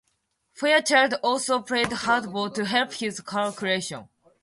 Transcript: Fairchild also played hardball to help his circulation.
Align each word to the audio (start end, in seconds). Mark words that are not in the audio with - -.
Fairchild 0.55 1.13
also 1.21 1.61
played 1.61 1.89
hardball 1.89 2.51
to 2.55 2.65
help 2.65 2.93
his 2.93 3.17
circulation. 3.17 4.09